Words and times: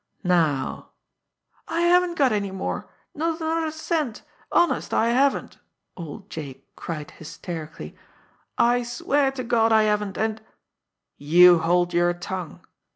Now" 0.23 0.93
"I 1.67 1.81
haven't 1.81 2.17
got 2.17 2.31
any 2.31 2.49
more 2.49 2.89
not 3.13 3.39
another 3.39 3.69
cent! 3.69 4.23
Honest, 4.51 4.95
I 4.95 5.09
haven't!" 5.09 5.59
old 5.95 6.27
Jake 6.27 6.75
cried 6.75 7.11
hysterically. 7.11 7.95
"I 8.57 8.81
swear 8.81 9.31
to 9.33 9.43
God, 9.43 9.71
I 9.71 9.83
haven't, 9.83 10.17
and" 10.17 10.41
"You 11.33 11.59
hold 11.59 11.93
your 11.93 12.13
tongue!" 12.15 12.61